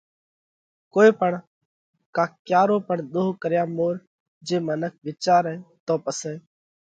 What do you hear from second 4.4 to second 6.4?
جي منک وِيچارئہ تو پسئہ